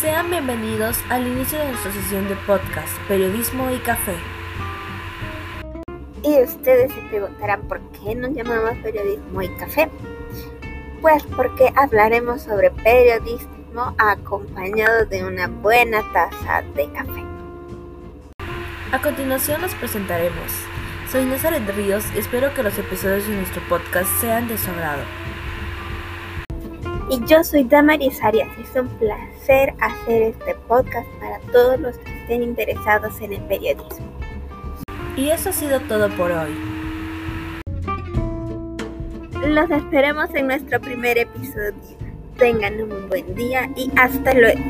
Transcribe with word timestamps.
Sean 0.00 0.30
bienvenidos 0.30 0.96
al 1.08 1.26
inicio 1.26 1.58
de 1.58 1.70
nuestra 1.70 1.90
sesión 1.90 2.28
de 2.28 2.36
podcast, 2.36 2.96
Periodismo 3.08 3.68
y 3.72 3.78
Café. 3.78 4.14
Y 6.22 6.40
ustedes 6.40 6.92
se 6.92 7.00
preguntarán 7.08 7.62
por 7.62 7.80
qué 7.90 8.14
nos 8.14 8.30
llamamos 8.32 8.78
Periodismo 8.80 9.42
y 9.42 9.48
Café. 9.56 9.90
Pues 11.00 11.24
porque 11.34 11.72
hablaremos 11.74 12.42
sobre 12.42 12.70
periodismo 12.70 13.92
acompañado 13.98 15.04
de 15.06 15.24
una 15.24 15.48
buena 15.48 16.00
taza 16.12 16.62
de 16.76 16.92
café. 16.92 17.24
A 18.92 19.02
continuación 19.02 19.60
nos 19.62 19.74
presentaremos. 19.74 20.52
Soy 21.10 21.24
Nazaret 21.24 21.68
Ríos 21.74 22.04
y 22.14 22.18
espero 22.18 22.54
que 22.54 22.62
los 22.62 22.78
episodios 22.78 23.26
de 23.26 23.34
nuestro 23.34 23.60
podcast 23.68 24.08
sean 24.20 24.46
de 24.46 24.58
su 24.58 24.70
agrado. 24.70 25.02
Y 27.10 27.24
yo 27.24 27.42
soy 27.42 27.64
Damaris 27.64 28.22
Arias 28.22 28.50
es 28.58 28.78
un 28.78 28.86
placer 28.98 29.72
hacer 29.80 30.22
este 30.22 30.54
podcast 30.66 31.08
para 31.18 31.38
todos 31.52 31.80
los 31.80 31.96
que 31.96 32.20
estén 32.20 32.42
interesados 32.42 33.18
en 33.22 33.32
el 33.32 33.40
periodismo. 33.44 34.06
Y 35.16 35.30
eso 35.30 35.48
ha 35.48 35.52
sido 35.52 35.80
todo 35.80 36.10
por 36.10 36.30
hoy. 36.30 36.54
Los 39.46 39.70
esperemos 39.70 40.28
en 40.34 40.48
nuestro 40.48 40.80
primer 40.82 41.16
episodio. 41.16 41.72
Tengan 42.36 42.78
un 42.82 43.08
buen 43.08 43.34
día 43.34 43.70
y 43.74 43.90
hasta 43.96 44.34
luego. 44.34 44.60